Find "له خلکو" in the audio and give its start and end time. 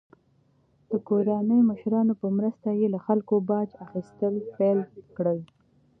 2.93-3.35